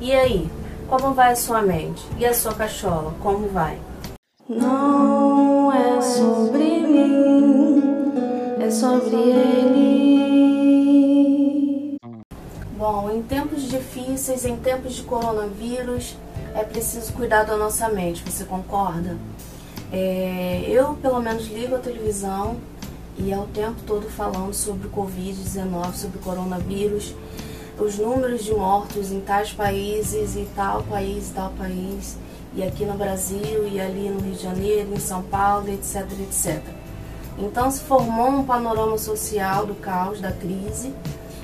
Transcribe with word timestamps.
E 0.00 0.12
aí, 0.12 0.50
como 0.88 1.14
vai 1.14 1.32
a 1.32 1.36
sua 1.36 1.62
mente? 1.62 2.04
E 2.18 2.26
a 2.26 2.34
sua 2.34 2.52
cachola, 2.52 3.14
como 3.22 3.48
vai? 3.48 3.78
Não 4.48 5.72
é 5.72 6.00
sobre 6.00 6.80
mim, 6.80 7.82
é 8.60 8.70
sobre 8.70 9.16
ele. 9.16 10.14
Bom, 12.76 13.08
em 13.10 13.22
tempos 13.22 13.62
difíceis, 13.62 14.44
em 14.44 14.56
tempos 14.56 14.94
de 14.94 15.02
coronavírus, 15.04 16.16
é 16.54 16.64
preciso 16.64 17.12
cuidar 17.12 17.44
da 17.44 17.56
nossa 17.56 17.88
mente, 17.88 18.22
você 18.28 18.44
concorda? 18.44 19.16
É, 19.92 20.64
eu, 20.68 20.94
pelo 20.94 21.20
menos, 21.20 21.46
ligo 21.46 21.76
a 21.76 21.78
televisão 21.78 22.56
e 23.16 23.32
é 23.32 23.38
o 23.38 23.46
tempo 23.46 23.80
todo 23.86 24.08
falando 24.10 24.52
sobre 24.52 24.88
o 24.88 24.90
Covid-19, 24.90 25.94
sobre 25.94 26.18
o 26.18 26.20
coronavírus, 26.20 27.14
os 27.78 27.98
números 27.98 28.44
de 28.44 28.52
mortos 28.52 29.10
em 29.10 29.20
tais 29.20 29.52
países 29.52 30.36
e 30.36 30.46
tal 30.54 30.82
país 30.84 31.32
tal 31.34 31.50
país, 31.50 32.16
e 32.54 32.62
aqui 32.62 32.84
no 32.84 32.94
Brasil 32.94 33.66
e 33.66 33.80
ali 33.80 34.08
no 34.08 34.20
Rio 34.20 34.34
de 34.34 34.42
Janeiro, 34.42 34.94
em 34.94 35.00
São 35.00 35.22
Paulo, 35.22 35.68
etc, 35.68 36.06
etc. 36.20 36.62
Então 37.38 37.70
se 37.70 37.80
formou 37.80 38.28
um 38.28 38.44
panorama 38.44 38.96
social 38.96 39.66
do 39.66 39.74
caos, 39.74 40.20
da 40.20 40.30
crise, 40.30 40.94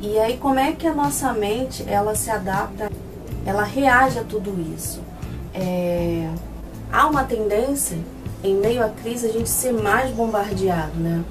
e 0.00 0.18
aí 0.18 0.38
como 0.38 0.58
é 0.58 0.72
que 0.72 0.86
a 0.86 0.94
nossa 0.94 1.32
mente 1.32 1.84
ela 1.88 2.14
se 2.14 2.30
adapta, 2.30 2.90
ela 3.44 3.64
reage 3.64 4.18
a 4.18 4.24
tudo 4.24 4.54
isso? 4.74 5.00
É... 5.52 6.28
Há 6.92 7.06
uma 7.06 7.24
tendência 7.24 7.98
em 8.44 8.54
meio 8.54 8.84
à 8.84 8.88
crise 8.88 9.26
a 9.26 9.32
gente 9.32 9.48
ser 9.48 9.72
mais 9.72 10.10
bombardeado, 10.10 10.98
né? 10.98 11.24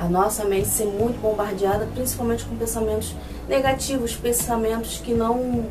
A 0.00 0.08
nossa 0.08 0.46
mente 0.46 0.66
ser 0.68 0.86
muito 0.86 1.20
bombardeada, 1.20 1.86
principalmente 1.94 2.46
com 2.46 2.56
pensamentos 2.56 3.14
negativos, 3.46 4.16
pensamentos 4.16 4.96
que 4.96 5.12
não 5.12 5.66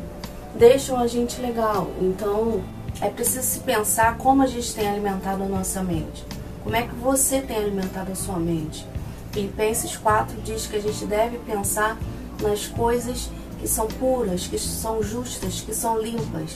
deixam 0.54 0.96
a 0.96 1.08
gente 1.08 1.40
legal. 1.40 1.90
Então, 2.00 2.62
é 3.00 3.08
preciso 3.08 3.42
se 3.42 3.58
pensar 3.58 4.16
como 4.18 4.44
a 4.44 4.46
gente 4.46 4.72
tem 4.72 4.88
alimentado 4.88 5.42
a 5.42 5.46
nossa 5.46 5.82
mente. 5.82 6.24
Como 6.62 6.76
é 6.76 6.82
que 6.82 6.94
você 6.94 7.40
tem 7.40 7.56
alimentado 7.56 8.12
a 8.12 8.14
sua 8.14 8.38
mente? 8.38 8.86
Filipenses 9.32 9.96
4 9.96 10.40
diz 10.42 10.64
que 10.64 10.76
a 10.76 10.80
gente 10.80 11.04
deve 11.06 11.38
pensar 11.38 11.98
nas 12.40 12.68
coisas 12.68 13.28
que 13.58 13.66
são 13.66 13.88
puras, 13.88 14.46
que 14.46 14.60
são 14.60 15.02
justas, 15.02 15.60
que 15.60 15.74
são 15.74 16.00
limpas 16.00 16.54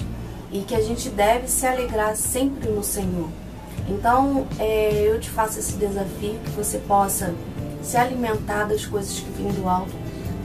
e 0.52 0.60
que 0.60 0.76
a 0.76 0.80
gente 0.80 1.08
deve 1.08 1.48
se 1.48 1.66
alegrar 1.66 2.14
sempre 2.14 2.68
no 2.68 2.84
Senhor. 2.84 3.28
Então, 3.88 4.46
é, 4.60 5.08
eu 5.08 5.18
te 5.18 5.28
faço 5.28 5.58
esse 5.58 5.72
desafio 5.72 6.38
que 6.44 6.50
você 6.50 6.78
possa 6.78 7.34
se 7.84 7.96
alimentar 7.96 8.64
das 8.64 8.86
coisas 8.86 9.20
que 9.20 9.30
vêm 9.30 9.52
do 9.52 9.68
alto, 9.68 9.92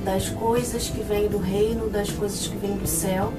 das 0.03 0.29
coisas 0.29 0.89
que 0.89 1.01
vêm 1.01 1.27
do 1.27 1.37
reino, 1.37 1.89
das 1.89 2.09
coisas 2.09 2.47
que 2.47 2.57
vêm 2.57 2.77
do 2.77 2.87
céu. 2.87 3.33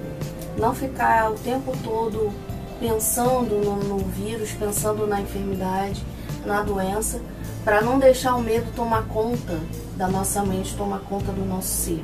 Não 0.59 0.75
ficar 0.75 1.31
o 1.31 1.35
tempo 1.35 1.73
todo 1.85 2.33
pensando 2.81 3.57
no, 3.57 3.77
no 3.77 3.99
vírus, 3.99 4.53
pensando 4.53 5.07
na 5.07 5.21
enfermidade, 5.21 6.03
na 6.45 6.63
doença, 6.63 7.21
para 7.63 7.83
não 7.83 7.99
deixar 7.99 8.35
o 8.37 8.41
medo 8.41 8.67
tomar 8.75 9.07
conta 9.07 9.61
da 9.97 10.09
nossa 10.09 10.43
mente, 10.43 10.75
tomar 10.75 11.01
conta 11.01 11.31
do 11.31 11.45
nosso 11.45 11.69
ser. 11.69 12.03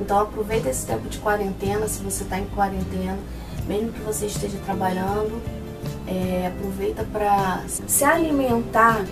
Então 0.00 0.20
aproveita 0.20 0.70
esse 0.70 0.86
tempo 0.86 1.08
de 1.08 1.18
quarentena, 1.18 1.86
se 1.88 2.02
você 2.02 2.22
está 2.22 2.38
em 2.38 2.46
quarentena, 2.46 3.18
mesmo 3.66 3.92
que 3.92 4.00
você 4.00 4.26
esteja 4.26 4.58
trabalhando, 4.64 5.42
é, 6.06 6.46
aproveita 6.46 7.04
para 7.12 7.62
se 7.68 8.04
alimentar 8.04 9.04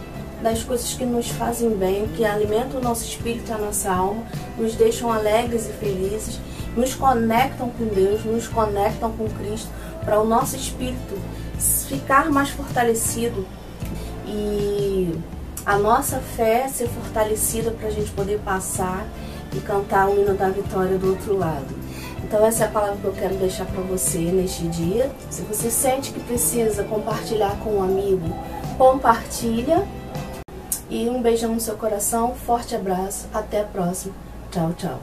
das 0.42 0.62
coisas 0.62 0.94
que 0.94 1.04
nos 1.04 1.28
fazem 1.28 1.70
bem, 1.70 2.08
que 2.08 2.24
alimentam 2.24 2.80
o 2.80 2.82
nosso 2.82 3.04
espírito 3.04 3.50
e 3.50 3.52
a 3.52 3.58
nossa 3.58 3.90
alma, 3.90 4.24
nos 4.58 4.74
deixam 4.74 5.12
alegres 5.12 5.66
e 5.66 5.72
felizes, 5.72 6.40
nos 6.76 6.94
conectam 6.94 7.68
com 7.70 7.84
Deus, 7.86 8.24
nos 8.24 8.48
conectam 8.48 9.12
com 9.12 9.28
Cristo, 9.28 9.68
para 10.04 10.20
o 10.20 10.26
nosso 10.26 10.56
espírito 10.56 11.18
ficar 11.88 12.30
mais 12.30 12.50
fortalecido 12.50 13.46
e 14.26 15.18
a 15.66 15.76
nossa 15.76 16.18
fé 16.18 16.68
ser 16.68 16.88
fortalecida 16.88 17.70
para 17.72 17.88
a 17.88 17.90
gente 17.90 18.10
poder 18.12 18.38
passar 18.40 19.06
e 19.52 19.60
cantar 19.60 20.08
o 20.08 20.18
hino 20.18 20.34
da 20.34 20.48
vitória 20.48 20.96
do 20.96 21.10
outro 21.10 21.36
lado. 21.36 21.74
Então 22.24 22.46
essa 22.46 22.64
é 22.64 22.66
a 22.66 22.70
palavra 22.70 22.96
que 22.96 23.04
eu 23.04 23.12
quero 23.12 23.34
deixar 23.34 23.66
para 23.66 23.82
você 23.82 24.18
neste 24.18 24.68
dia. 24.68 25.10
Se 25.30 25.42
você 25.42 25.70
sente 25.70 26.12
que 26.12 26.20
precisa 26.20 26.84
compartilhar 26.84 27.58
com 27.58 27.78
um 27.78 27.82
amigo, 27.82 28.28
compartilha. 28.78 29.86
E 30.90 31.08
um 31.08 31.22
beijão 31.22 31.54
no 31.54 31.60
seu 31.60 31.76
coração, 31.76 32.34
forte 32.34 32.74
abraço, 32.74 33.28
até 33.32 33.60
a 33.60 33.64
próxima. 33.64 34.12
Tchau, 34.50 34.72
tchau. 34.76 35.00